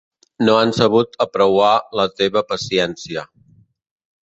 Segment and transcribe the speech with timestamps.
[0.45, 3.29] No han sabut apreuar la teva paciència.